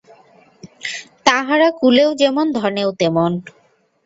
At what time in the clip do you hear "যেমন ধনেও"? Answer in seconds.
2.13-2.89